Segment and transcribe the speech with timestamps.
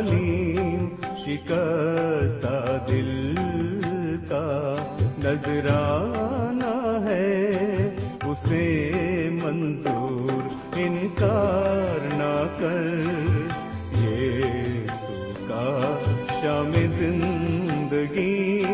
[0.00, 3.34] حلیم شکستہ دل
[4.28, 4.74] کا
[5.18, 7.50] نذرانہ ہے۔
[8.26, 8.92] اسے
[9.42, 10.42] منظور
[10.76, 13.00] انکار نہ کر۔
[14.00, 14.42] یہ
[14.86, 15.98] سوکا
[16.42, 18.64] شام زندگی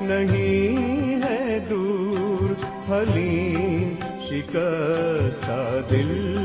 [0.00, 3.94] نہیں ہے دور۔ حلیم،
[4.28, 6.36] شکستہ دل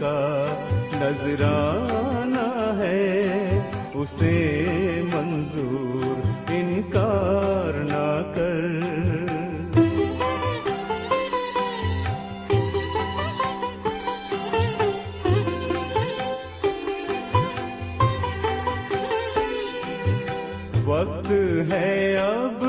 [0.00, 0.46] کا
[0.92, 2.13] نذرانہ ہے
[4.04, 8.64] اسے منظور انکار نہ کر۔
[20.84, 21.30] وقت
[21.72, 22.64] ہے اب،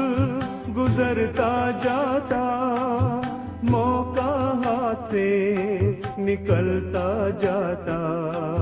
[0.78, 2.44] گزرتا جاتا۔
[3.64, 5.56] موقع ہاتھ سے
[6.18, 8.55] نکلتا جاتا۔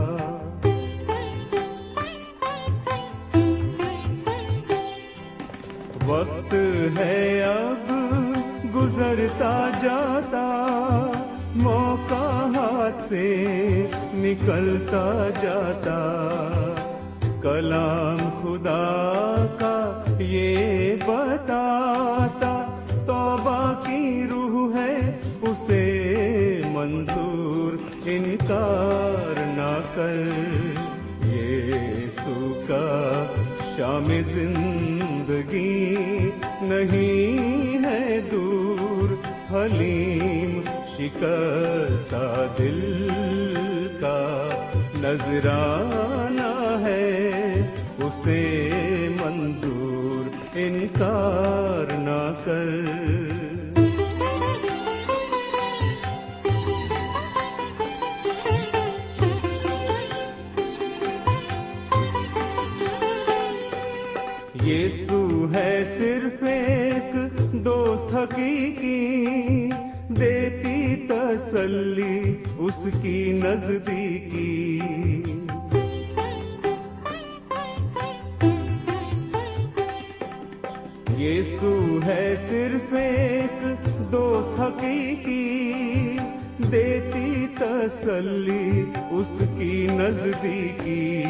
[6.97, 7.91] ہے اب
[8.75, 10.45] گزرتا جاتا،
[11.55, 13.45] موقع ہاتھ سے
[14.13, 16.19] نکلتا جاتا۔
[17.41, 30.23] کلام خدا کا یہ بتاتا، توبہ کی روح ہے، اسے منظور انکار نہ کر۔
[31.25, 31.73] یہ
[32.25, 33.23] سوکا
[33.77, 35.95] شام زندگی
[36.69, 39.09] نہیں ہے دور
[39.51, 40.61] حلیم
[40.97, 42.25] شکستہ
[42.57, 43.09] دل
[44.01, 44.19] کا
[44.95, 46.51] نذرانہ
[46.85, 47.53] ہے
[47.99, 48.43] اسے
[49.15, 52.92] منظور انکار نہ کر۔
[68.43, 69.69] دوست
[70.09, 74.79] دیتی تسلی اس کی نزدیکی۔
[81.17, 85.73] یسو ہے صرف ایک دوست حقیقی،
[86.71, 91.23] دیتی تسلی اس کی نزدیکی۔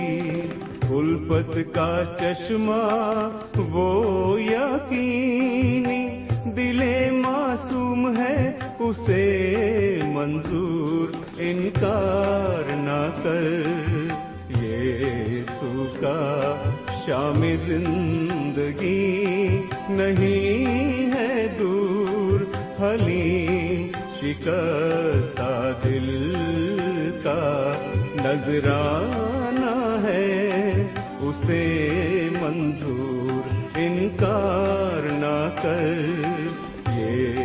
[0.90, 3.30] الفت کا چشمہ
[3.72, 5.33] وہ یقینی
[6.56, 13.68] دل معصوم ہے اسے منظور انکار نہ کر۔
[14.64, 16.56] یہ سوکا
[17.06, 19.26] شام زندگی
[19.90, 22.40] نہیں ہے دور۔
[22.82, 23.88] حلیم
[24.20, 26.34] شکستہ دل
[27.24, 27.74] کا
[28.16, 30.84] نذرانہ ہے،
[31.22, 31.90] اسے
[32.42, 33.23] منظور
[33.86, 36.00] انکار نہ کر۔
[37.00, 37.38] یہ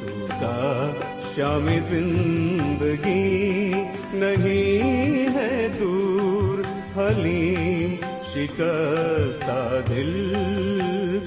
[0.00, 0.92] سوکا
[1.36, 3.72] شام زندگی
[4.12, 6.62] نہیں ہے دور۔
[6.96, 7.94] حلیم
[8.34, 10.34] شکستہ دل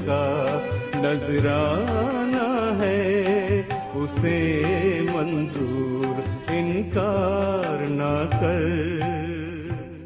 [0.05, 0.59] کا
[0.95, 3.61] نذرانہ ہے۔
[3.93, 4.61] اسے
[5.13, 8.69] منظور انکار نہ کر۔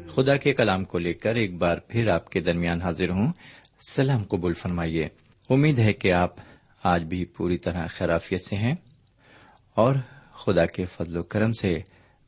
[0.08, 3.32] خدا کے کلام کو لے کر ایک بار پھر آپ کے درمیان حاضر ہوں۔
[3.80, 5.08] سلام قبول فرمائیے۔
[5.50, 6.34] امید ہے کہ آپ
[6.84, 8.74] آج بھی پوری طرح خیرافیت سے ہیں
[9.74, 9.94] اور
[10.32, 11.80] خدا کے فضل و کرم سے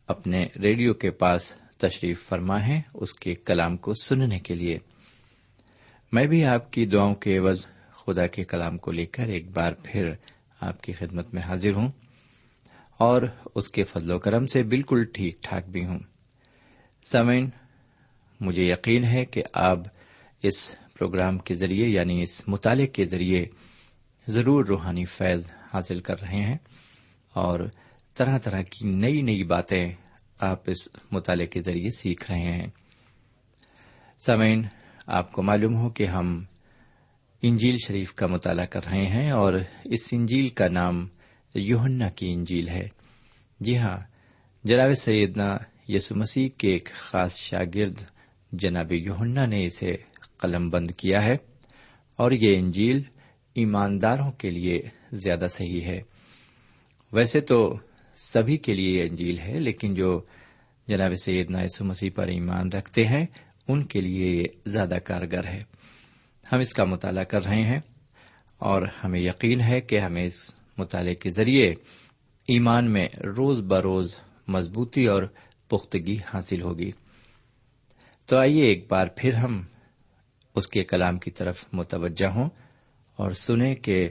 [0.06, 4.78] اپنے ریڈیو کے پاس تشریف فرما ہے اس کے کلام کو سننے کے لیے۔
[6.12, 9.72] میں بھی آپ کی دعاؤں کے عوض خدا کے کلام کو لے کر ایک بار
[9.82, 10.10] پھر
[10.60, 11.88] آپ کی خدمت میں حاضر ہوں
[12.98, 13.22] اور
[13.54, 15.98] اس کے فضل و کرم سے بالکل ٹھیک ٹھاک بھی ہوں۔
[17.04, 17.50] سمین
[18.40, 19.78] مجھے یقین ہے کہ آپ
[20.42, 23.46] اس پروگرام کے ذریعے یعنی اس مطالعے کے ذریعے
[24.28, 26.58] ضرور روحانی فیض حاصل کر رہے ہیں
[27.32, 27.60] اور
[28.14, 29.92] طرح طرح کی نئی نئی باتیں
[30.40, 32.66] آپ اس مطالعے کے ذریعے سیکھ رہے ہیں۔
[34.26, 34.66] سمین
[35.06, 36.44] آپ کو معلوم ہو کہ ہم
[37.42, 39.52] انجیل شریف کا مطالعہ کر رہے ہیں اور
[39.84, 41.08] اس انجیل کا نام
[41.54, 42.88] یوہنا کی انجیل ہے۔
[43.60, 43.98] جی ہاں
[44.64, 45.56] جناب سیدنا
[45.88, 48.00] یسو مسیح کے ایک خاص شاگرد
[48.52, 49.96] جناب یوہنا نے اسے
[50.38, 51.36] قلم بند کیا ہے
[52.16, 53.02] اور یہ انجیل
[53.54, 56.02] ایمانداروں کے لیے زیادہ صحیح ہے۔
[57.12, 57.78] ویسے تو
[58.16, 60.20] سبھی کے لیے یہ انجیل ہے، لیکن جو
[60.88, 63.26] جناب سیدنا یسو مسیح پر ایمان رکھتے ہیں،
[63.68, 65.62] ان کے لیے یہ زیادہ کارگر ہے۔
[66.52, 67.80] ہم اس کا مطالعہ کر رہے ہیں
[68.58, 71.74] اور ہمیں یقین ہے کہ ہمیں اس مطالعے کے ذریعے
[72.48, 73.06] ایمان میں
[73.36, 74.16] روز بروز
[74.48, 75.22] مضبوطی اور
[75.68, 76.92] پختگی حاصل ہوگی۔
[78.26, 79.62] تو آئیے ایک بار پھر ہم
[80.56, 82.50] اس کے کلام کی طرف متوجہ ہوں
[83.16, 84.08] اور سنیں کہ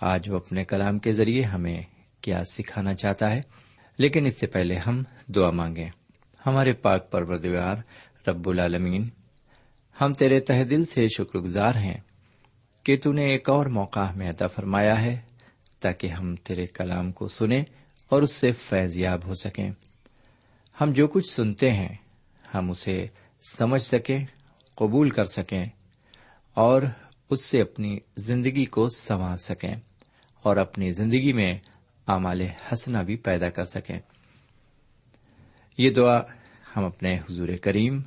[0.00, 1.82] آج وہ اپنے کلام کے ذریعے ہمیں
[2.20, 3.40] کیا سکھانا چاہتا ہے۔
[3.98, 5.02] لیکن اس سے پہلے ہم
[5.34, 5.90] دعا مانگیں۔
[6.46, 7.76] ہمارے پاک پروردگار
[8.28, 9.08] رب العالمین،
[10.00, 12.00] ہم تیرے تہ دل سے شکر گزار ہیں
[12.82, 15.20] کہ تو نے ایک اور موقع میں عطا فرمایا ہے
[15.80, 17.64] تاکہ ہم تیرے کلام کو سنیں
[18.08, 19.70] اور اس سے فیض یاب ہو سکیں۔
[20.80, 21.96] ہم جو کچھ سنتے ہیں،
[22.54, 23.06] ہم اسے
[23.50, 24.18] سمجھ سکیں،
[24.74, 25.66] قبول کر سکیں۔
[26.58, 26.82] اور
[27.30, 29.74] اس سے اپنی زندگی کو سنوار سکیں
[30.42, 31.58] اور اپنی زندگی میں
[32.06, 33.98] اعمال حسنا بھی پیدا کر سکیں۔
[35.78, 36.20] یہ دعا
[36.76, 38.00] ہم اپنے حضور کریم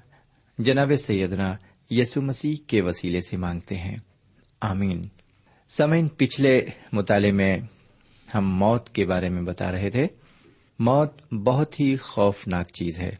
[0.57, 1.55] جناب سیدنا
[1.89, 3.95] یسو مسیح کے وسیلے سے مانگتے ہیں۔
[4.61, 5.07] آمین۔
[5.69, 7.57] سمین پچھلے مطالعے میں
[8.35, 10.05] ہم موت کے بارے میں بتا رہے تھے۔
[10.79, 13.15] موت بہت ہی خوفناک چیز ہے۔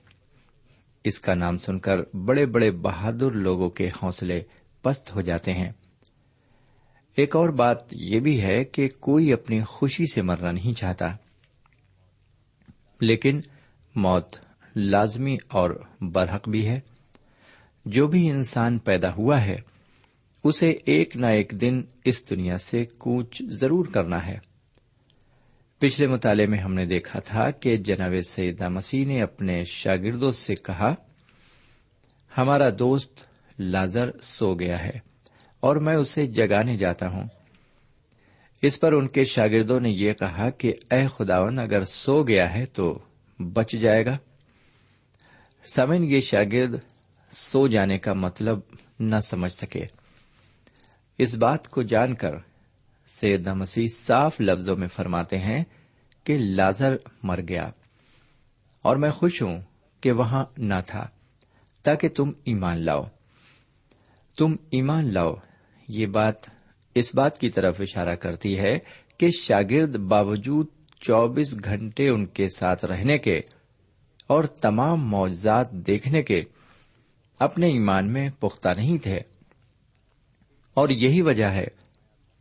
[1.04, 4.42] اس کا نام سن کر بڑے بڑے بہادر لوگوں کے حوصلے
[4.82, 5.72] پست ہو جاتے ہیں۔
[7.16, 11.16] ایک اور بات یہ بھی ہے کہ کوئی اپنی خوشی سے مرنا نہیں چاہتا۔
[13.02, 13.42] لیکن
[13.96, 14.36] موت
[14.76, 16.80] لازمی اور برحق بھی ہے۔
[17.86, 19.56] جو بھی انسان پیدا ہوا ہے،
[20.44, 24.38] اسے ایک نہ ایک دن اس دنیا سے کوچ ضرور کرنا ہے۔
[25.80, 30.56] پچھلے مطالعے میں ہم نے دیکھا تھا کہ جناب سیدہ مسیح نے اپنے شاگردوں سے
[30.56, 30.96] کہا،
[32.38, 33.31] ہمارا دوست
[33.62, 35.00] لازر سو گیا ہے
[35.60, 37.24] اور میں اسے جگانے جاتا ہوں۔
[38.62, 42.66] اس پر ان کے شاگردوں نے یہ کہا کہ اے خداون اگر سو گیا ہے
[42.66, 43.00] تو
[43.40, 44.18] بچ جائے گا۔
[45.64, 46.76] سمن یہ شاگرد
[47.32, 48.60] سو جانے کا مطلب
[49.00, 49.86] نہ سمجھ سکے۔
[51.18, 52.32] اس بات کو جان کر
[53.08, 55.64] سید مسیح صاف لفظوں میں فرماتے ہیں
[56.24, 57.70] کہ لازر مر گیا
[58.82, 59.62] اور میں خوش ہوں
[60.02, 61.08] کہ وہاں نہ تھا
[61.84, 63.04] تاکہ تم ایمان لاؤ۔
[64.38, 65.34] تم ایمان لاؤ۔
[65.88, 66.36] یہ بات
[66.96, 68.80] اس بات کی طرف اشارہ کرتی ہے
[69.18, 70.68] کہ شاگرد باوجود
[71.02, 73.40] چوبیس گھنٹے ان کے ساتھ رہنے کے
[74.28, 76.40] اور تمام معجزات دیکھنے کے
[77.40, 79.20] اپنے ایمان میں پختہ نہیں تھے۔
[80.74, 81.68] اور یہی وجہ ہے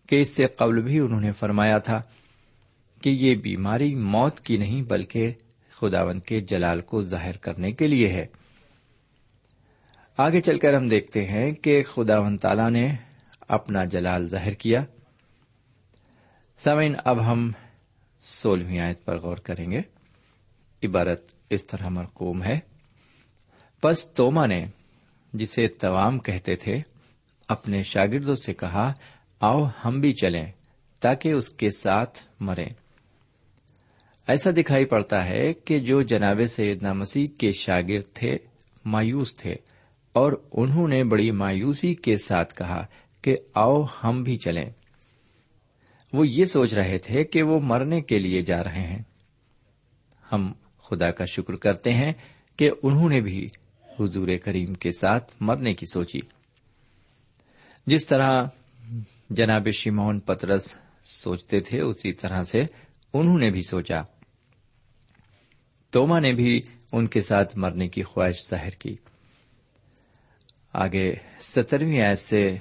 [0.06, 2.02] کہ اس سے قبل بھی انہوں نے فرمایا تھا
[3.02, 5.32] کہ یہ بیماری موت کی نہیں بلکہ
[5.72, 8.26] خداون کے جلال کو ظاہر کرنے کے لیے ہے۔
[10.20, 12.96] آگے چل کر ہم دیکھتے ہیں کہ خداون تعالی نے
[13.40, 14.84] اپنا جلال ظاہر کیا۔
[16.58, 17.52] سمین اب ہم
[18.20, 19.80] سولہویں آیت پر غور کریں گے۔
[20.86, 22.60] عبارت اس طرح مرکوم ہے۔
[23.82, 24.66] پس توما نے
[25.32, 26.80] جسے توام کہتے تھے،
[27.48, 28.92] اپنے شاگردوں سے کہا،
[29.40, 30.52] آؤ ہم بھی چلیں
[31.00, 32.70] تاکہ اس کے ساتھ مریں۔
[34.26, 38.38] ایسا دکھائی پڑتا ہے کہ جو جناب سیدنا مسیح کے شاگرد تھے،
[38.84, 39.54] مایوس تھے۔
[40.12, 42.86] اور انہوں نے بڑی مایوسی کے ساتھ کہا
[43.22, 44.70] کہ آؤ ہم بھی چلیں۔
[46.12, 49.02] وہ یہ سوچ رہے تھے کہ وہ مرنے کے لیے جا رہے ہیں۔
[50.32, 52.12] ہم خدا کا شکر کرتے ہیں
[52.56, 53.46] کہ انہوں نے بھی
[54.00, 56.20] حضور کریم کے ساتھ مرنے کی سوچی۔
[57.86, 58.44] جس طرح
[59.30, 62.64] جناب شیمون پترس سوچتے تھے، اسی طرح سے
[63.12, 64.02] انہوں نے بھی سوچا۔
[65.90, 66.60] توما نے بھی
[66.92, 68.96] ان کے ساتھ مرنے کی خواہش ظاہر کی۔
[70.72, 72.56] آگے سترویں آیت سے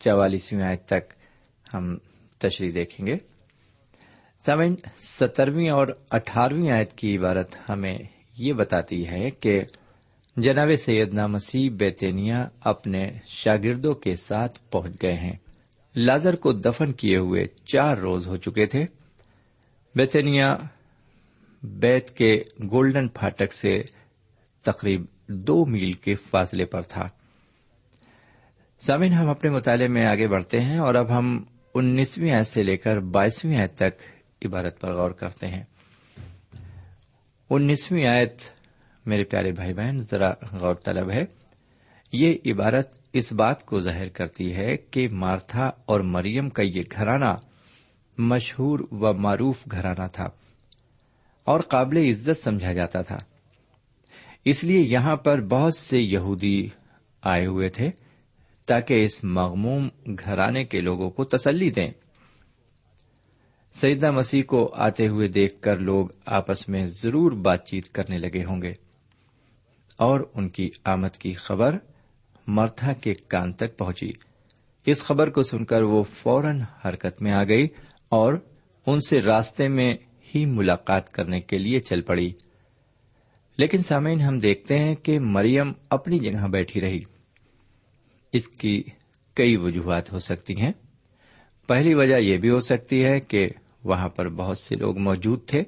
[0.00, 1.12] چوالیسویں آیت تک
[1.74, 1.96] ہم
[2.38, 3.16] تشریح دیکھیں گے۔
[4.46, 7.98] سمن، سترویں اور اٹھارہویں آیت کی عبارت ہمیں
[8.38, 9.60] یہ بتاتی ہے کہ
[10.36, 15.36] جناب سیدنا مسیح بیتینیا اپنے شاگردوں کے ساتھ پہنچ گئے ہیں۔
[15.96, 18.86] لازر کو دفن کیے ہوئے چار روز ہو چکے تھے۔
[19.94, 20.56] بیتینیا
[21.62, 23.82] بیت کے گولڈن پھاٹک سے
[24.62, 27.06] تقریب دو میل کے فاصلے پر تھا۔
[28.80, 32.76] سامن ہم اپنے مطالعے میں آگے بڑھتے ہیں اور اب ہم انیسویں آیت سے لے
[32.76, 34.02] کر بائیسویں آیت تک
[34.44, 35.64] عبارت پر غور کرتے ہیں۔
[37.50, 38.34] انیسویں آیت،
[39.06, 41.24] میرے پیارے بھائی بہن، ذرا غور طلب ہے۔
[42.12, 47.34] یہ عبارت اس بات کو ظاہر کرتی ہے کہ مارتھا اور مریم کا یہ گھرانہ
[48.18, 50.28] مشہور و معروف گھرانہ تھا
[51.44, 53.18] اور قابل عزت سمجھا جاتا تھا۔
[54.44, 56.68] اس لیے یہاں پر بہت سے یہودی
[57.22, 57.90] آئے ہوئے تھے
[58.66, 61.88] تاکہ اس مغموم گھرانے کے لوگوں کو تسلی دیں۔
[63.72, 68.44] سیدہ مسیح کو آتے ہوئے دیکھ کر لوگ آپس میں ضرور بات چیت کرنے لگے
[68.44, 68.74] ہوں گے۔
[69.96, 71.78] اور ان کی آمد کی خبر
[72.46, 74.10] مرتھا کے کان تک پہنچی۔
[74.86, 77.68] اس خبر کو سن کر وہ فوراً حرکت میں آ گئی
[78.08, 78.34] اور
[78.86, 79.96] ان سے راستے میں
[80.34, 82.32] ہی ملاقات کرنے کے لیے چل پڑی۔
[83.58, 86.98] لیکن سامعین، ہم دیکھتے ہیں کہ مریم اپنی جگہ بیٹھی رہی۔
[88.32, 88.82] اس کی
[89.34, 90.72] کئی وجوہات ہو سکتی ہیں۔
[91.66, 93.48] پہلی وجہ یہ بھی ہو سکتی ہے کہ
[93.84, 95.62] وہاں پر بہت سے لوگ موجود تھے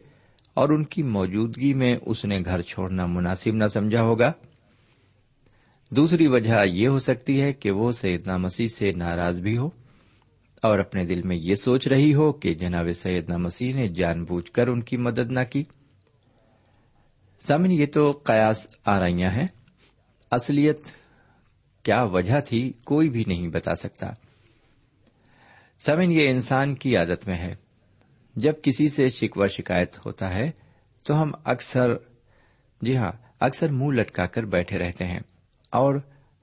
[0.54, 4.32] اور ان کی موجودگی میں اس نے گھر چھوڑنا مناسب نہ سمجھا ہوگا۔
[5.90, 9.70] دوسری وجہ یہ ہو سکتی ہے کہ وہ سیدنا مسیح سے ناراض بھی ہو
[10.62, 14.52] اور اپنے دل میں یہ سوچ رہی ہو کہ جناب سیدنا مسیح نے جان بوجھ
[14.52, 15.64] کر ان کی مدد نہ کی۔
[17.46, 19.46] سامن یہ تو قیاس آرائیاں ہیں۔
[20.30, 20.80] اصلیت
[21.82, 24.10] کیا وجہ تھی کوئی بھی نہیں بتا سکتا۔
[25.78, 27.54] سمن یہ انسان کی عادت میں ہے۔
[28.36, 30.50] جب کسی سے شکوا شکایت ہوتا ہے
[31.02, 31.94] تو ہم اکثر
[32.82, 35.20] جی ہاں اکثر منہ لٹکا کر بیٹھے رہتے ہیں
[35.70, 35.94] اور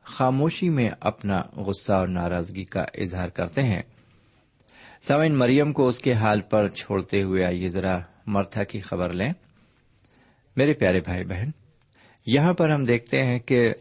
[0.03, 3.81] خاموشی میں اپنا غصہ اور ناراضگی کا اظہار کرتے ہیں۔
[5.01, 9.33] سمن مریم کو اس کے حال پر چھوڑتے ہوئے آئیے ذرا مرتھا کی خبر لیں۔
[10.55, 11.49] میرے پیارے بھائی بہن،
[12.25, 13.73] یہاں پر ہم دیکھتے ہیں کہ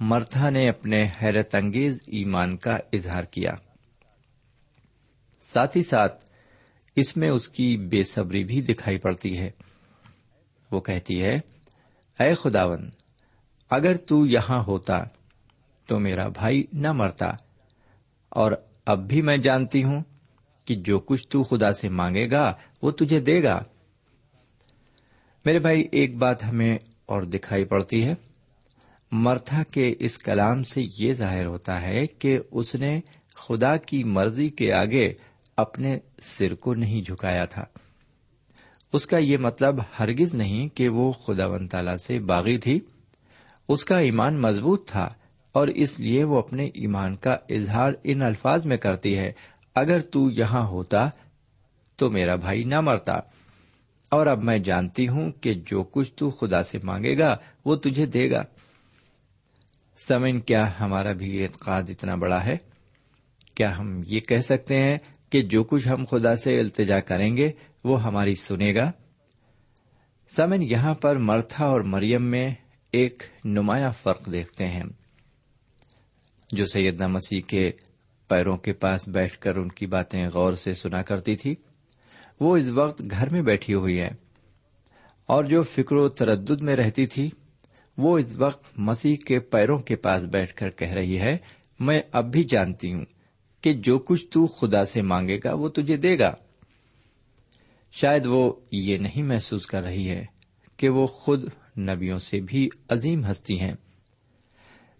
[0.00, 3.50] مرتھا نے اپنے حیرت انگیز ایمان کا اظہار کیا۔
[5.40, 6.24] ساتھ ہی ساتھ
[6.96, 9.50] اس میں اس کی بے صبری بھی دکھائی پڑتی ہے۔
[10.72, 11.40] وہ کہتی ہے،
[12.20, 12.90] اے خداون،
[13.70, 15.04] اگر تو یہاں ہوتا
[15.86, 17.30] تو میرا بھائی نہ مرتا۔
[18.28, 18.52] اور
[18.86, 20.02] اب بھی میں جانتی ہوں
[20.64, 23.62] کہ جو کچھ تو خدا سے مانگے گا وہ تجھے دے گا۔
[25.46, 28.14] میرے بھائی، ایک بات ہمیں اور دکھائی پڑتی ہے۔
[29.12, 33.00] مرتھا کے اس کلام سے یہ ظاہر ہوتا ہے کہ اس نے
[33.34, 35.14] خدا کی مرضی کے آگے
[35.56, 37.64] اپنے سر کو نہیں جھکایا تھا۔
[38.92, 42.80] اس کا یہ مطلب ہرگز نہیں کہ وہ خدا ون تالا سے باغی تھی۔
[43.68, 45.14] اس کا ایمان مضبوط تھا
[45.52, 49.32] اور اس لیے وہ اپنے ایمان کا اظہار ان الفاظ میں کرتی ہے۔
[49.74, 51.08] اگر تو یہاں ہوتا
[51.96, 53.16] تو میرا بھائی نہ مرتا
[54.10, 58.06] اور اب میں جانتی ہوں کہ جو کچھ تو خدا سے مانگے گا، وہ تجھے
[58.06, 58.44] دے گا۔
[59.96, 62.56] سمن، کیا ہمارا بھی اعتقاد اتنا بڑا ہے؟
[63.54, 64.98] کیا ہم یہ کہہ سکتے ہیں
[65.30, 67.52] کہ جو کچھ ہم خدا سے التجا کریں گے،
[67.84, 68.92] وہ ہماری سنے گا؟
[70.28, 72.54] سمن، یہاں پر مرتھا اور مریم میں
[72.92, 74.84] ایک نمایاں فرق دیکھتے ہیں۔
[76.52, 77.70] جو سیدنا مسیح کے
[78.28, 81.54] پیروں کے پاس بیٹھ کر ان کی باتیں غور سے سنا کرتی تھی
[82.40, 84.10] وہ اس وقت گھر میں بیٹھی ہوئی ہے۔
[85.26, 87.30] اور جو فکر و تردد میں رہتی تھی،
[87.98, 91.36] وہ اس وقت مسیح کے پیروں کے پاس بیٹھ کر کہہ رہی ہے،
[91.80, 93.04] میں اب بھی جانتی ہوں
[93.60, 96.34] کہ جو کچھ تو خدا سے مانگے گا، وہ تجھے دے گا۔
[97.92, 100.26] شاید وہ یہ نہیں محسوس کر رہی ہے
[100.76, 101.44] کہ وہ خود
[101.78, 103.74] نبیوں سے بھی عظیم ہستی ہیں۔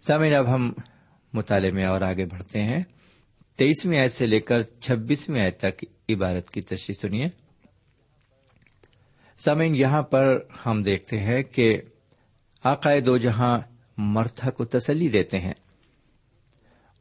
[0.01, 0.73] سامعین، اب ہم
[1.33, 2.83] مطالعے میں اور آگے بڑھتے ہیں۔
[3.57, 7.25] تیئیسویں آئے سے لے کر چھبیسویں آئے تک عبارت کی تشریح سنیے۔
[9.37, 11.81] سمین یہاں پر ہم دیکھتے ہیں کہ
[12.63, 13.59] عقائد دو جہاں
[13.97, 15.53] مرتھا کو تسلی دیتے ہیں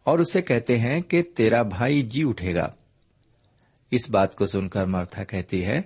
[0.05, 2.69] اور اسے کہتے ہیں کہ تیرا بھائی جی اٹھے گا۔
[3.91, 5.81] اس بات کو سن کر مرتھا کہتی ہے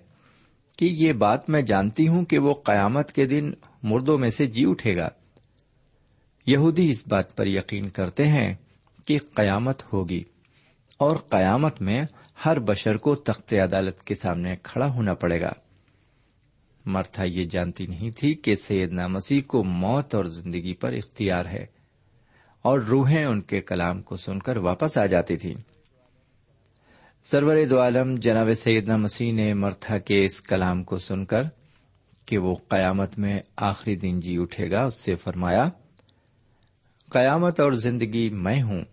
[0.79, 4.65] کہ یہ بات میں جانتی ہوں کہ وہ قیامت کے دن مردوں میں سے جی
[4.67, 5.09] اٹھے گا۔
[6.47, 8.55] یہودی اس بات پر یقین کرتے ہیں
[9.07, 10.25] کہ قیامت ہوگی۔
[11.01, 12.05] اور قیامت میں
[12.47, 15.53] ہر بشر کو تخت عدالت کے سامنے کھڑا ہونا پڑے گا۔
[16.87, 21.67] مرتھا یہ جانتی نہیں تھی کہ سیدنا مسیح کو موت اور زندگی پر اختیار ہے
[22.63, 25.55] اور روحیں ان کے کلام کو سن کر واپس آ جاتی تھی
[27.25, 31.43] سرور دو عالم، جناب سیدنا مسیح نے مرتھا کے اس کلام کو سن کر
[32.27, 35.69] کہ وہ قیامت میں آخری دن جی اٹھے گا، اس سے فرمایا،
[37.13, 38.85] قیامت اور زندگی میں ہوں۔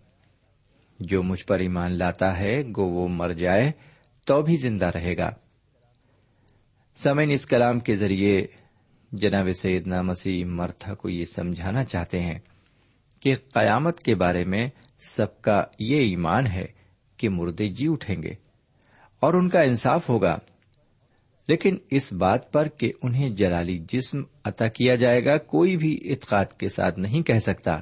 [1.00, 3.72] جو مجھ پر ایمان لاتا ہے، گو وہ مر جائے
[4.26, 5.30] تو بھی زندہ رہے گا۔
[6.96, 8.46] سمین اس کلام کے ذریعے
[9.12, 12.38] جناب سیدنا مسیح مرتھا کو یہ سمجھانا چاہتے ہیں
[13.20, 14.68] کہ قیامت کے بارے میں
[15.00, 16.66] سب کا یہ ایمان ہے
[17.16, 18.32] کہ مردے جی اٹھیں گے
[19.20, 20.38] اور ان کا انصاف ہوگا۔
[21.48, 26.44] لیکن اس بات پر کہ انہیں جلالی جسم عطا کیا جائے گا، کوئی بھی اطقاد
[26.44, 27.78] کے ساتھ نہیں کہہ سکتا۔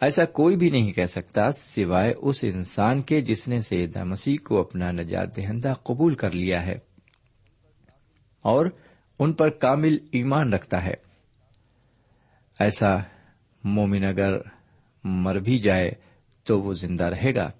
[0.00, 4.60] ایسا کوئی بھی نہیں کہہ سکتا سوائے اس انسان کے جس نے سیدہ مسیح کو
[4.60, 6.78] اپنا نجات دہندہ قبول کر لیا ہے
[8.42, 8.66] اور
[9.18, 10.94] ان پر کامل ایمان رکھتا ہے۔
[12.60, 12.88] ایسا
[13.64, 14.30] مومن اگر
[15.04, 15.90] مر بھی جائے
[16.44, 17.50] تو وہ زندہ رہے گا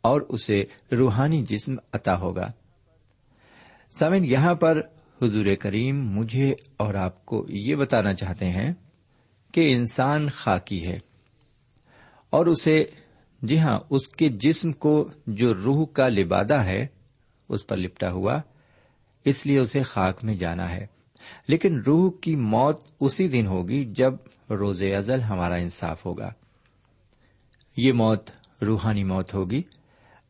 [0.00, 2.52] اور اسے روحانی جسم عطا ہوگا۔
[3.98, 4.80] سمن یہاں پر
[5.22, 8.74] حضور کریم مجھے اور آپ کو یہ بتانا چاہتے ہیں
[9.54, 10.98] کہ انسان خاکی ہے
[12.30, 12.84] اور اسے
[13.42, 16.86] جی ہاں اس کے جسم کو جو روح کا لبادہ ہے،
[17.48, 18.40] اس پر لپٹا ہوا،
[19.24, 20.86] اس لیے اسے خاک میں جانا ہے۔
[21.48, 24.14] لیکن روح کی موت اسی دن ہوگی جب
[24.50, 26.32] روز ازل ہمارا انصاف ہوگا۔
[27.76, 28.30] یہ موت
[28.62, 29.62] روحانی موت ہوگی۔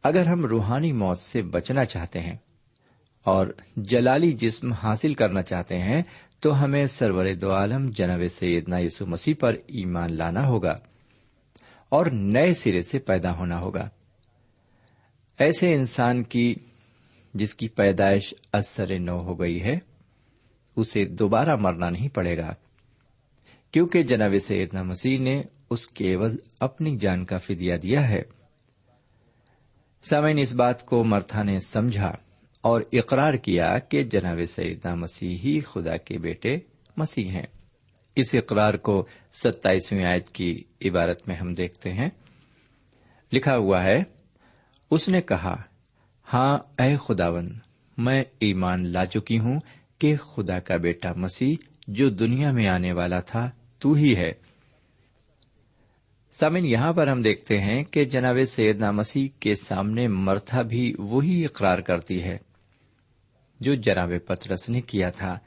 [0.03, 2.37] اگر ہم روحانی موت سے بچنا چاہتے ہیں
[3.23, 6.03] اور جلالی جسم حاصل کرنا چاہتے ہیں
[6.45, 10.75] تو ہمیں سرور دو عالم جناب سیدنا یسو مسیح پر ایمان لانا ہوگا
[11.89, 13.89] اور نئے سرے سے پیدا ہونا ہوگا۔
[15.39, 16.55] ایسے انسان کی
[17.35, 19.79] جس کی پیدائش اثر نو ہو گئی ہے،
[20.77, 22.55] اسے دوبارہ مرنا نہیں پڑے گا۔
[23.71, 28.23] کیونکہ جناب سیدنا مسیح نے اس کے عوض اپنی جان کا فدیہ دیا ہے۔
[30.05, 32.15] سامعین، اس بات کو مرتھا نے سمجھا۔
[32.65, 36.57] اور اقرار کیا کہ جناب سیدنا مسیح خدا کے بیٹے
[36.97, 37.47] مسیح ہیں۔
[38.17, 42.11] اس اقرار کو ستائیسویں آیت کی عبارت میں ہم دیکھتے ہیں۔
[43.33, 44.03] لکھا ہوا ہے،
[44.91, 45.63] اس نے کہا
[46.33, 47.49] ہاں اے خداون
[47.99, 49.61] میں ایمان لا چکی ہوں
[49.99, 51.55] کہ خدا کا بیٹا مسیح
[51.89, 54.33] جو دنیا میں آنے والا تھا، تو ہی ہے۔
[56.33, 61.45] سامن یہاں پر ہم دیکھتے ہیں کہ جناب سیدنا مسیح کے سامنے مرتھا بھی وہی
[61.45, 62.39] اقرار کرتی ہے۔
[63.65, 65.39] جو جناب پترس نے کیا تھا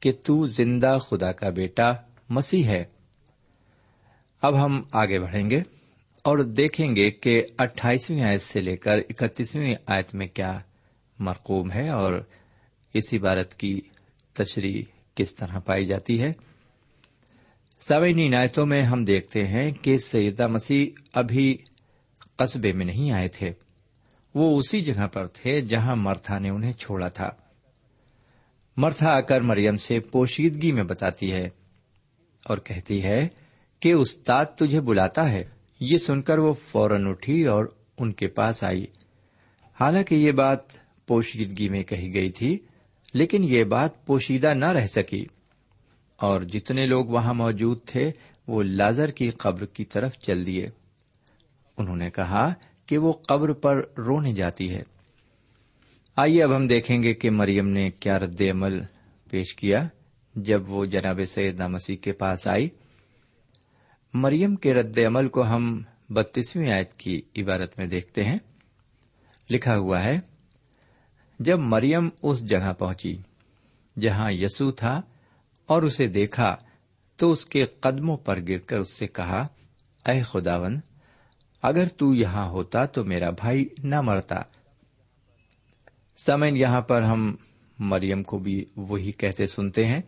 [0.00, 1.92] کہ تو زندہ خدا کا بیٹا
[2.30, 2.84] مسیح ہے۔
[4.42, 5.60] اب ہم آگے بڑھیں گے
[6.22, 10.58] اور دیکھیں گے کہ اٹھائیسویں آیت سے لے کر اکتیسویں آیت میں کیا
[11.18, 12.14] مرقوم ہے اور
[12.94, 13.80] اس عبارت کی
[14.32, 14.82] تشریح
[15.14, 16.32] کس طرح پائی جاتی ہے۔
[17.80, 21.58] سوئن عنایتوں میں ہم دیکھتے ہیں کہ سیدہ مسیح ابھی
[22.36, 23.52] قصبے میں نہیں آئے تھے۔
[24.34, 27.30] وہ اسی جگہ پر تھے جہاں مرتھا نے انہیں چھوڑا تھا۔
[28.76, 31.48] مرتھا آ کر مریم سے پوشیدگی میں بتاتی ہے
[32.46, 33.28] اور کہتی ہے
[33.80, 35.44] کہ استاد تجھے بلاتا ہے۔
[35.80, 37.64] یہ سن کر وہ فوراً اٹھی اور
[37.98, 38.86] ان کے پاس آئی۔
[39.80, 40.58] حالانکہ یہ بات
[41.06, 42.58] پوشیدگی میں کہی گئی تھی،
[43.14, 45.24] لیکن یہ بات پوشیدہ نہ رہ سکی۔
[46.16, 48.12] اور جتنے لوگ وہاں موجود تھے،
[48.46, 50.68] وہ لازر کی قبر کی طرف چل دیے۔
[51.78, 52.54] انہوں نے کہا
[52.86, 54.82] کہ وہ قبر پر رونے جاتی ہے۔
[56.16, 58.80] آئیے اب ہم دیکھیں گے کہ مریم نے کیا رد عمل
[59.30, 59.88] پیش کیا
[60.34, 62.68] جب وہ جناب سیدنا مسیح کے پاس آئی۔
[64.14, 68.38] مریم کے رد عمل کو ہم بتیسویں آیت کی عبارت میں دیکھتے ہیں۔
[69.50, 70.20] لکھا ہوا ہے،
[71.40, 73.16] جب مریم اس جگہ پہنچی
[74.00, 75.02] جہاں یسو تھا
[75.66, 76.56] اور اسے دیکھا
[77.16, 79.46] تو اس کے قدموں پر گر کر اس سے کہا،
[80.06, 80.80] اے خداون
[81.62, 84.36] اگر تو یہاں ہوتا تو میرا بھائی نہ مرتا۔
[86.16, 87.34] سمن یہاں پر ہم
[87.78, 90.02] مریم کو بھی وہی کہتے سنتے ہیں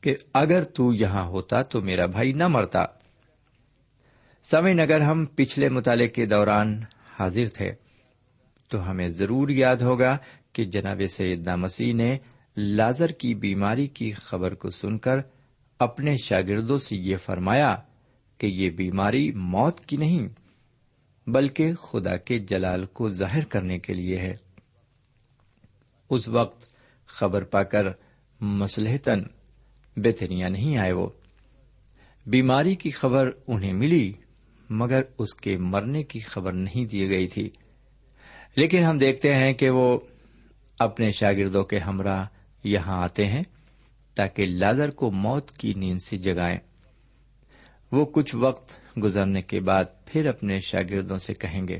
[0.00, 2.84] کہ اگر تو یہاں ہوتا تو میرا بھائی نہ مرتا۔
[4.42, 6.80] سمین اگر ہم پچھلے مطالعے کے دوران
[7.18, 7.72] حاضر تھے
[8.68, 10.16] تو ہمیں ضرور یاد ہوگا
[10.52, 12.18] کہ جناب سیدنا مسیح نے
[12.56, 15.16] لازر کی بیماری کی خبر کو سن کر
[15.78, 17.76] اپنے شاگردوں سے یہ فرمایا
[18.38, 20.28] کہ یہ بیماری موت کی نہیں،
[21.26, 24.36] بلکہ خدا کے جلال کو ظاہر کرنے کے لیے ہے۔
[26.10, 26.72] اس وقت
[27.06, 27.86] خبر پا کر
[28.40, 29.22] مسلحتن
[29.96, 31.08] بےتنیا نہیں آئے وہ۔
[32.26, 34.12] بیماری کی خبر انہیں ملی،
[34.70, 37.50] مگر اس کے مرنے کی خبر نہیں دی گئی تھی۔
[38.56, 39.98] لیکن ہم دیکھتے ہیں کہ وہ
[40.78, 42.26] اپنے شاگردوں کے ہمراہ
[42.64, 43.42] یہاں آتے ہیں
[44.14, 46.58] تاکہ لادر کو موت کی نیند سے جگائیں۔
[47.92, 51.78] وہ کچھ وقت گزرنے کے بعد پھر اپنے شاگردوں سے کہیں گے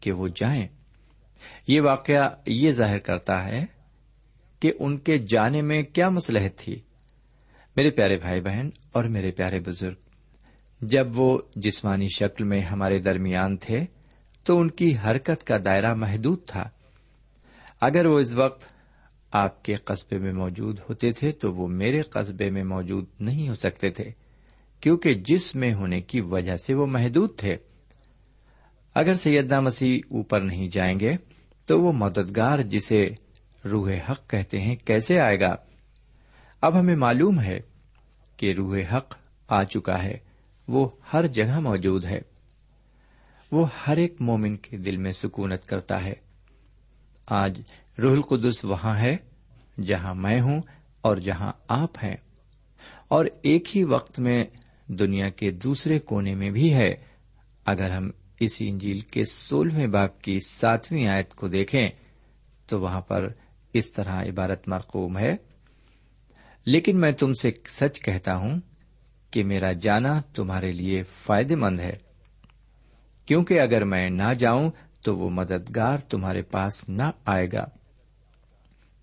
[0.00, 0.68] کہ وہ جائیں۔
[1.66, 3.64] یہ واقعہ یہ ظاہر کرتا ہے
[4.60, 6.80] کہ ان کے جانے میں کیا مسلحت تھی۔
[7.76, 9.94] میرے پیارے بھائی بہن اور میرے پیارے بزرگ،
[10.80, 13.84] جب وہ جسمانی شکل میں ہمارے درمیان تھے
[14.44, 16.68] تو ان کی حرکت کا دائرہ محدود تھا۔
[17.80, 18.64] اگر وہ اس وقت
[19.32, 23.54] آپ کے قصبے میں موجود ہوتے تھے تو وہ میرے قصبے میں موجود نہیں ہو
[23.54, 24.04] سکتے تھے،
[24.80, 27.56] کیونکہ جس میں ہونے کی وجہ سے وہ محدود تھے۔
[28.94, 31.12] اگر سیدنا مسیح اوپر نہیں جائیں گے
[31.72, 33.10] تو وہ مددگار جسے
[33.70, 35.56] روح حق کہتے ہیں کیسے آئے گا؟
[36.60, 37.60] اب ہمیں معلوم ہے
[38.36, 39.14] کہ روح حق
[39.48, 40.18] آ چکا ہے،
[40.68, 42.20] وہ ہر جگہ موجود ہے۔
[43.52, 46.12] وہ ہر ایک مومن کے دل میں سکونت کرتا ہے۔
[47.26, 47.60] آج
[47.98, 49.16] روح القدس وہاں ہے،
[49.82, 50.62] جہاں میں ہوں
[51.00, 52.16] اور جہاں آپ ہیں۔
[53.08, 54.44] اور ایک ہی وقت میں
[54.86, 56.94] دنیا کے دوسرے کونے میں بھی ہے۔
[57.64, 58.10] اگر ہم
[58.44, 61.88] اس انجیل کے سولہویں باپ کی ساتویں آیت کو دیکھیں
[62.66, 63.26] تو وہاں پر
[63.72, 65.36] اس طرح عبارت مرقوم ہے۔
[66.66, 68.60] لیکن میں تم سے سچ کہتا ہوں
[69.30, 71.96] کہ میرا جانا تمہارے لیے فائدے مند ہے۔
[73.26, 74.70] کیونکہ اگر میں نہ جاؤں
[75.02, 77.66] تو وہ مددگار تمہارے پاس نہ آئے گا۔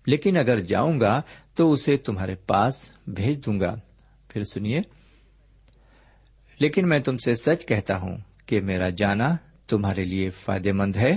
[0.06, 1.22] لیکن اگر جاؤں گا
[1.54, 3.76] تو اسے تمہارے پاس بھیج دوں گا۔
[4.28, 4.80] پھر سنیے۔
[6.58, 8.18] لیکن میں تم سے سچ کہتا ہوں
[8.50, 9.36] کہ میرا جانا
[9.68, 11.16] تمہارے لیے فائدے مند ہے،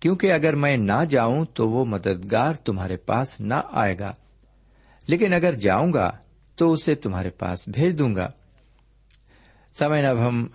[0.00, 4.14] کیونکہ اگر میں نہ جاؤں تو وہ مددگار تمہارے پاس نہ آئے گا۔
[5.06, 6.10] لیکن اگر جاؤں گا
[6.56, 8.30] تو اسے تمہارے پاس بھیج دوں گا۔
[9.78, 10.46] سمے اب ہم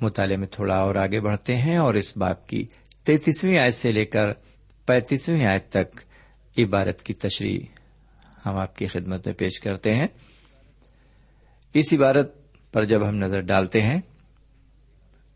[0.00, 2.66] مطالعے میں تھوڑا اور آگے بڑھتے ہیں اور اس باپ کی
[3.04, 4.32] تینتیسویں آیت سے لے کر
[4.86, 6.00] پینتیسویں آیت تک
[6.58, 7.60] عبارت کی تشریح
[8.46, 10.06] ہم آپ کی خدمت میں پیش کرتے ہیں۔
[11.74, 12.34] اس عبارت
[12.72, 14.00] پر جب ہم نظر ڈالتے ہیں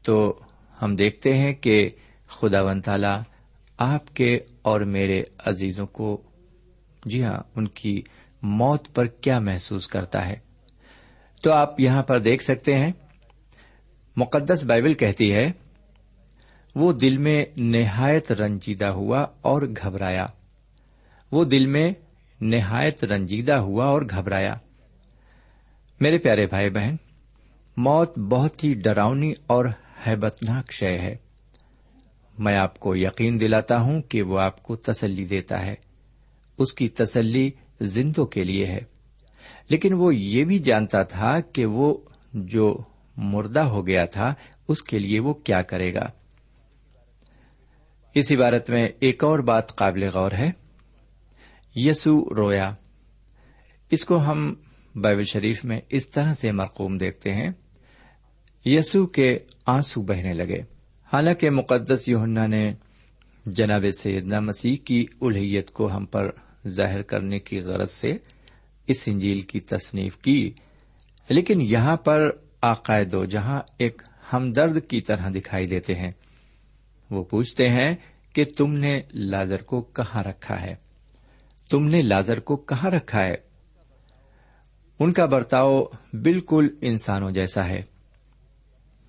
[0.03, 0.41] تو
[0.83, 1.89] ہم دیکھتے ہیں کہ
[2.29, 3.21] خدا ون تعالی
[3.77, 6.23] آپ کے اور میرے عزیزوں کو
[7.05, 8.03] جی ہاں ان کی
[8.43, 10.37] موت پر کیا محسوس کرتا ہے۔
[11.43, 12.93] تو آپ یہاں پر دیکھ سکتے ہیں،
[14.17, 15.53] مقدس بائبل کہتی ہے،
[16.75, 20.27] وہ دل میں نہایت رنجیدہ ہوا اور گھبرایا۔
[21.33, 21.93] وہ دل میں
[22.41, 24.55] نہایت رنجیدہ ہوا اور گھبرایا۔
[26.01, 26.97] میرے پیارے بھائی بہن،
[27.77, 29.65] موت بہت ہی ڈراؤنی اور
[30.07, 31.17] ہیبتناک شے ہے۔
[32.39, 35.75] میں آپ کو یقین دلاتا ہوں کہ وہ آپ کو تسلی دیتا ہے۔
[36.59, 38.79] اس کی تسلی زندوں کے لیے ہے۔
[39.69, 41.99] لیکن وہ یہ بھی جانتا تھا کہ وہ
[42.35, 42.79] جو
[43.17, 44.35] مردہ ہو گیا تھا،
[44.69, 46.07] اس کے لیے وہ کیا کرے گا۔
[48.15, 50.51] اس عبارت میں ایک اور بات قابل غور ہے۔
[51.75, 52.75] یسو رویا۔
[53.91, 54.55] اس کو ہم
[54.95, 57.51] بائبل شریف میں اس طرح سے مرقوم دیکھتے ہیں۔
[58.65, 60.61] یسو کے آنسو بہنے لگے۔
[61.13, 62.75] حالانکہ مقدس یوہنا نے
[63.47, 66.31] جناب سیدنا مسیح کی الہیت کو ہم پر
[66.69, 68.09] ظاہر کرنے کی غرض سے
[68.87, 70.53] اس انجیل کی تصنیف کی،
[71.29, 72.31] لیکن یہاں پر
[72.63, 76.11] عقائد و جہاں ایک ہمدرد کی طرح دکھائی دیتے ہیں۔
[77.11, 77.95] وہ پوچھتے ہیں
[78.33, 80.75] کہ تم نے لازر کو کہاں رکھا ہے؟
[81.71, 83.35] تم نے لازر کو کہاں رکھا ہے؟
[84.99, 87.83] ان کا برتاؤ بالکل انسانوں جیسا ہے۔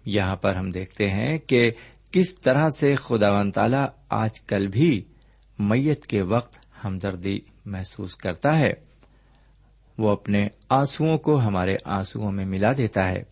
[0.05, 1.71] یہاں پر ہم دیکھتے ہیں کہ
[2.11, 5.03] کس طرح سے خدا و تعالی آج کل بھی
[5.59, 8.73] میت کے وقت ہمدردی محسوس کرتا ہے۔
[9.97, 13.23] وہ اپنے آنسو کو ہمارے آنسو میں ملا دیتا ہے۔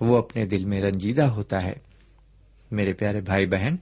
[0.00, 1.72] وہ اپنے دل میں رنجیدہ ہوتا ہے۔
[2.70, 3.76] میرے پیارے بھائی بہن،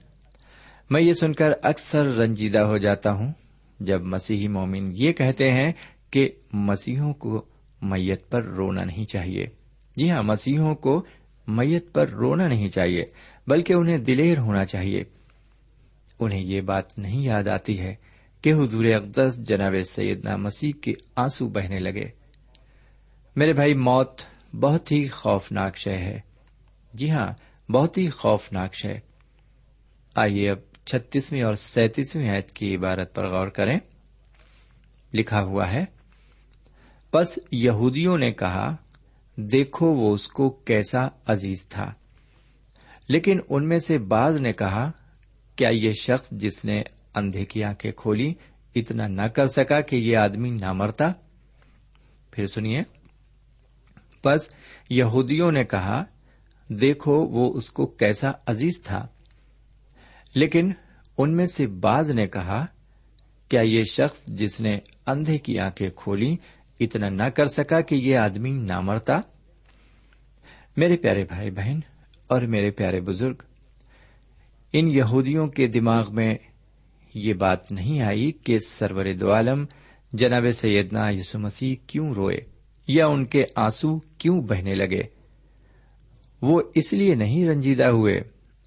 [0.89, 3.33] میں یہ سن کر اکثر رنجیدہ ہو جاتا ہوں
[3.79, 5.73] جب مسیحی مومن یہ کہتے ہیں
[6.11, 7.45] کہ مسیحوں کو
[7.81, 9.45] میت پر رونا نہیں چاہیے۔
[9.95, 11.05] جی ہاں مسیحوں کو
[11.47, 13.05] میت پر رونا نہیں چاہیے،
[13.47, 15.03] بلکہ انہیں دلیر ہونا چاہیے۔
[16.19, 17.95] انہیں یہ بات نہیں یاد آتی ہے
[18.41, 22.05] کہ حضور اقدس جناب سیدنا مسیح کے آنسو بہنے لگے۔
[23.35, 24.21] میرے بھائی، موت
[24.59, 26.19] بہت ہی خوفناک شے ہے۔
[26.93, 27.33] جی ہاں
[27.71, 28.99] بہت ہی خوفناک شے۔
[30.15, 33.79] آئیے اب چھتیسویں اور سینتیسویں عید کی عبارت پر غور کریں۔
[35.13, 35.85] لکھا ہوا ہے
[37.13, 38.75] بس یہودیوں نے کہا
[39.37, 41.93] دیکھو وہ اس کو کیسا عزیز تھا۔
[43.09, 44.91] لیکن ان میں سے بعض نے کہا،
[45.55, 46.81] کیا یہ شخص جس نے
[47.15, 48.33] اندھے کی آنکھیں کھولی
[48.75, 51.11] اتنا نہ کر سکا کہ یہ آدمی نہ مرتا؟
[52.31, 52.81] پھر سنیے۔
[54.25, 54.49] بس
[54.89, 56.03] یہودیوں نے کہا،
[56.69, 59.07] دیکھو وہ اس کو کیسا عزیز تھا۔
[60.35, 60.71] لیکن
[61.17, 62.65] ان میں سے بعض نے کہا،
[63.49, 66.37] کیا یہ شخص جس نے اندھے کی آنکھیں کھولی
[66.79, 69.19] اتنا نہ کر سکا کہ یہ آدمی نہ مرتا۔
[70.77, 71.79] میرے پیارے بھائی بہن
[72.27, 73.35] اور میرے پیارے بزرگ،
[74.73, 76.35] ان یہودیوں کے دماغ میں
[77.13, 79.65] یہ بات نہیں آئی کہ سرور دو عالم
[80.13, 82.37] جناب سیدنا یسو مسیح کیوں روئے
[82.87, 85.03] یا ان کے آنسو کیوں بہنے لگے۔
[86.41, 88.21] وہ اس لیے نہیں رنجیدہ ہوئے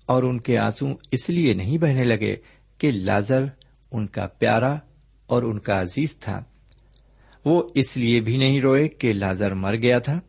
[0.07, 2.37] اور ان کے آنسو اس لیے نہیں بہنے لگے
[2.79, 3.45] کہ لازر
[3.93, 4.77] ان کا پیارا
[5.27, 6.45] اور ان کا عزیز تھا۔
[7.49, 10.21] وہ اس لیے بھی نہیں روئے کہ لازر مر گیا تھا۔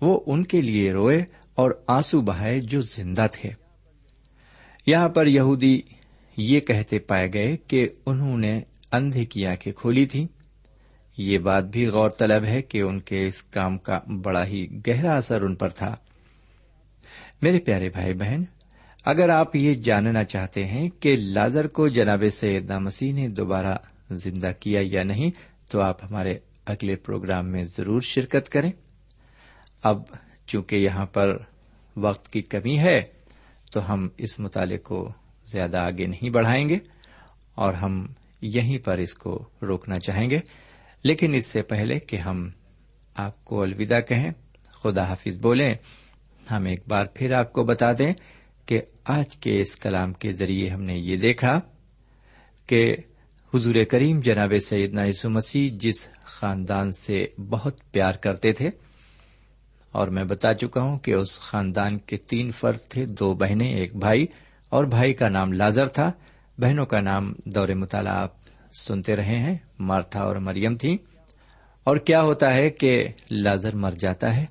[0.00, 3.50] وہ ان کے لیے روئے اور آنسو بہائے جو زندہ تھے۔
[4.86, 5.82] یہاں پر یہودی
[6.36, 8.60] یہ کہتے پائے گئے کہ انہوں نے
[8.92, 10.26] اندھے کی آنکھیں کھولی تھی
[11.18, 15.16] یہ بات بھی غور طلب ہے کہ ان کے اس کام کا بڑا ہی گہرا
[15.16, 15.96] اثر ان پر تھا۔
[17.42, 18.42] میرے پیارے بھائی بہن،
[19.04, 23.76] اگر آپ یہ جاننا چاہتے ہیں کہ لازر کو جناب سیدنا مسیح نے دوبارہ
[24.10, 28.72] زندہ کیا یا نہیں تو آپ ہمارے اگلے پروگرام میں ضرور شرکت کریں۔
[29.82, 30.02] اب
[30.46, 31.38] چونکہ یہاں پر
[31.96, 33.02] وقت کی کمی ہے،
[33.72, 35.12] تو ہم اس مطالعے کو
[35.44, 36.78] زیادہ آگے نہیں بڑھائیں گے
[37.54, 38.06] اور ہم
[38.40, 40.38] یہیں پر اس کو روکنا چاہیں گے۔
[41.02, 42.50] لیکن اس سے پہلے کہ ہم
[43.14, 44.30] آپ کو الوداع کہیں،
[44.70, 45.74] خدا حافظ بولیں،
[46.50, 48.12] ہم ایک بار پھر آپ کو بتا دیں
[48.66, 51.60] کہ آج کے اس کلام کے ذریعے ہم نے یہ دیکھا
[52.66, 52.96] کہ
[53.56, 58.68] حضور کریم جناب سیدنا یسو مسیح جس خاندان سے بہت پیار کرتے تھے،
[59.94, 63.94] اور میں بتا چکا ہوں کہ اس خاندان کے تین فرد تھے، دو بہنیں، ایک
[63.96, 64.26] بھائی،
[64.72, 66.10] اور بھائی کا نام لازر تھا۔
[66.58, 68.34] بہنوں کا نام دور مطالعہ آپ
[68.78, 70.96] سنتے رہے ہیں، مارتھا اور مریم تھی
[71.86, 72.96] اور کیا ہوتا ہے کہ
[73.30, 74.44] لازر مر جاتا ہے،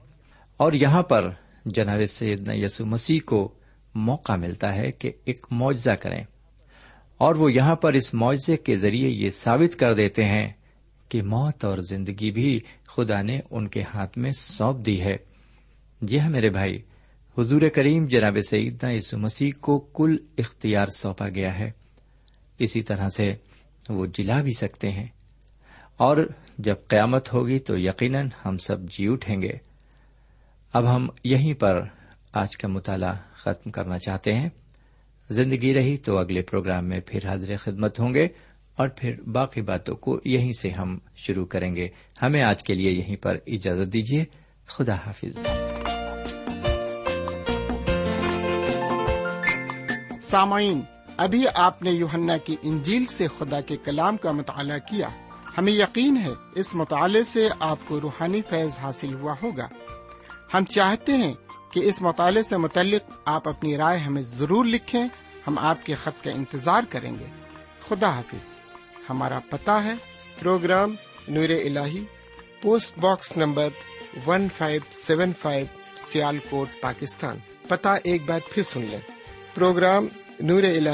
[0.60, 1.30] اور یہاں پر
[1.65, 3.48] جناب سیدنا یسو مسیح کو
[3.96, 6.24] موقع ملتا ہے کہ ایک معجزہ کریں۔
[7.17, 10.49] اور وہ یہاں پر اس معجزے کے ذریعے یہ ثابت کر دیتے ہیں
[11.10, 15.15] کہ موت اور زندگی بھی خدا نے ان کے ہاتھ میں سونپ دی ہے۔
[16.01, 16.82] جی ہاں میرے بھائی،
[17.38, 21.71] حضور کریم جناب سیدنا یسو مسیح کو کل اختیار سونپا گیا ہے۔
[22.60, 23.36] اسی طرح سے
[23.89, 25.08] وہ جلا بھی سکتے ہیں۔
[25.97, 26.17] اور
[26.58, 29.58] جب قیامت ہوگی تو یقیناً ہم سب جی اٹھیں گے۔
[30.73, 31.82] اب ہم یہیں پر
[32.34, 34.49] آج کا مطالعہ ختم کرنا چاہتے ہیں۔
[35.30, 38.28] زندگی رہی تو اگلے پروگرام میں پھر حاضر خدمت ہوں گے
[38.76, 41.88] اور پھر باقی باتوں کو یہیں سے ہم شروع کریں گے۔
[42.22, 44.26] ہمیں آج کے لیے یہیں پر اجازت دیجیے۔
[44.66, 45.38] خدا حافظ۔
[50.22, 50.82] سامعین،
[51.18, 55.10] ابھی آپ نے یوہنا کی انجیل سے خدا کے کلام کا مطالعہ کیا۔
[55.58, 59.68] ہمیں یقین ہے اس مطالعے سے آپ کو روحانی فیض حاصل ہوا ہوگا۔
[60.54, 61.34] ہم چاہتے ہیں
[61.76, 65.06] کہ اس مطالعے سے متعلق آپ اپنی رائے ہمیں ضرور لکھیں،
[65.48, 67.26] ہم آپ کے خط کا انتظار کریں گے۔
[67.88, 68.58] خدا حافظ۔
[69.10, 69.94] ہمارا پتا ہے،
[70.40, 70.96] پروگرام
[71.28, 71.78] نور ال
[72.62, 73.70] post box number
[74.28, 75.66] one five seven five
[76.50, 77.38] Sialkot Pakistan.
[77.68, 79.00] پتا ایک بار پھر سن لیں۔
[79.56, 80.08] پروگرام
[80.40, 80.90] نور ال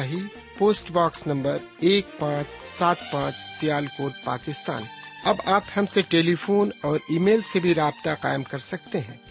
[0.57, 4.81] پوسٹ باکس نمبر ایک پانچ سات پانچ سیال کوٹ پاکستان۔
[5.25, 8.99] اب آپ ہم سے ٹیلی فون اور ای میل سے بھی رابطہ قائم کر سکتے
[8.99, 9.30] ہیں۔